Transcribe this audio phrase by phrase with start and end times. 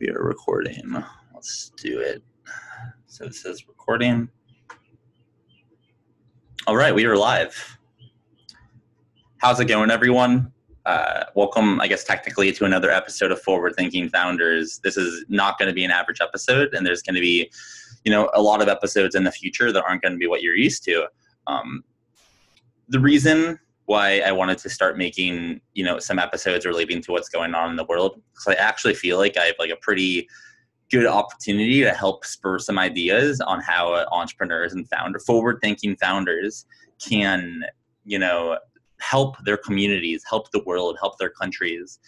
[0.00, 0.94] We are recording.
[1.34, 2.22] Let's do it.
[3.06, 4.28] So it says recording.
[6.68, 7.78] All right, we are live.
[9.38, 10.52] How's it going, everyone?
[10.86, 14.78] Uh, welcome, I guess, technically to another episode of Forward Thinking Founders.
[14.84, 17.50] This is not going to be an average episode, and there's going to be,
[18.04, 20.42] you know, a lot of episodes in the future that aren't going to be what
[20.42, 21.08] you're used to.
[21.48, 21.82] Um,
[22.88, 23.58] the reason
[23.88, 27.70] why I wanted to start making, you know, some episodes relating to what's going on
[27.70, 30.28] in the world, because I actually feel like I have like a pretty
[30.90, 36.66] good opportunity to help spur some ideas on how entrepreneurs and founder forward thinking founders
[37.02, 37.62] can
[38.04, 38.58] you know
[39.00, 41.98] help their communities help the world help their countries.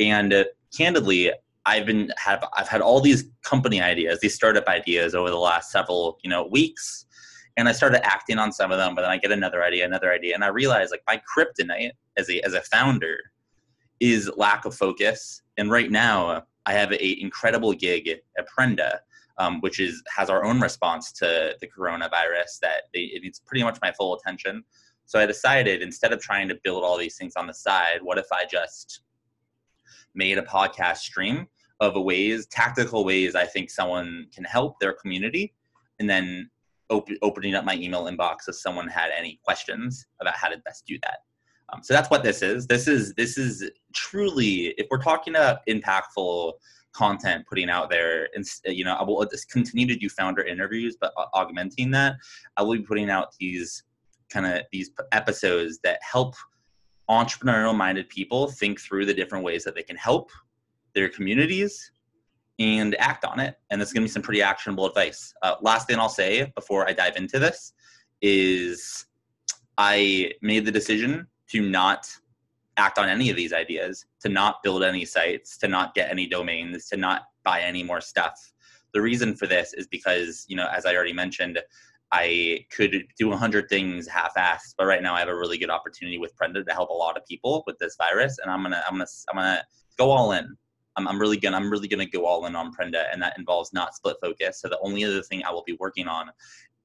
[0.00, 0.44] And uh,
[0.76, 1.32] candidly
[1.66, 5.70] i've been have i've had all these company ideas these startup ideas over the last
[5.70, 7.06] several you know weeks
[7.58, 10.12] and i started acting on some of them but then i get another idea another
[10.12, 13.18] idea and i realize like my kryptonite as a as a founder
[14.00, 18.98] is lack of focus and right now I have an incredible gig at Prenda,
[19.38, 23.64] um, which is has our own response to the coronavirus that they, it needs pretty
[23.64, 24.62] much my full attention.
[25.06, 28.18] So I decided instead of trying to build all these things on the side, what
[28.18, 29.00] if I just
[30.14, 31.46] made a podcast stream
[31.80, 35.54] of ways, tactical ways I think someone can help their community,
[36.00, 36.50] and then
[36.90, 40.86] op- opening up my email inbox if someone had any questions about how to best
[40.86, 41.18] do that.
[41.70, 42.66] Um, so that's what this is.
[42.66, 46.54] This is this is truly, if we're talking about impactful
[46.92, 50.96] content putting out there, and you know, I will just continue to do founder interviews,
[50.98, 52.16] but augmenting that,
[52.56, 53.84] I will be putting out these
[54.30, 56.34] kind of these episodes that help
[57.10, 60.30] entrepreneurial minded people think through the different ways that they can help
[60.94, 61.90] their communities
[62.58, 63.56] and act on it.
[63.70, 65.32] And it's going to be some pretty actionable advice.
[65.42, 67.72] Uh, last thing I'll say before I dive into this
[68.20, 69.06] is
[69.76, 72.10] I made the decision to not
[72.76, 76.26] act on any of these ideas, to not build any sites, to not get any
[76.26, 78.52] domains, to not buy any more stuff.
[78.94, 81.58] The reason for this is because, you know, as I already mentioned,
[82.10, 85.70] I could do a hundred things half-assed, but right now I have a really good
[85.70, 88.82] opportunity with Prenda to help a lot of people with this virus, and I'm gonna,
[88.88, 89.62] I'm gonna, I'm gonna
[89.98, 90.56] go all in.
[90.98, 93.72] I'm, I'm really gonna, I'm really gonna go all in on Prenda, and that involves
[93.72, 94.60] not split focus.
[94.60, 96.30] So the only other thing I will be working on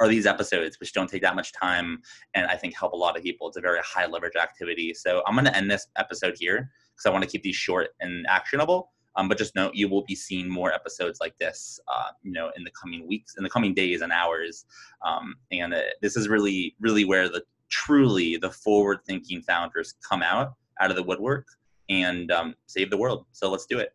[0.00, 2.02] are these episodes, which don't take that much time
[2.34, 3.48] and I think help a lot of people.
[3.48, 4.92] It's a very high leverage activity.
[4.92, 8.26] So I'm to end this episode here because I want to keep these short and
[8.28, 8.90] actionable.
[9.16, 12.50] Um, but just note you will be seeing more episodes like this, uh, you know,
[12.56, 14.66] in the coming weeks, in the coming days and hours.
[15.06, 20.54] Um, and uh, this is really, really where the truly the forward-thinking founders come out
[20.80, 21.46] out of the woodwork
[21.88, 23.26] and um, save the world.
[23.32, 23.92] So let's do it.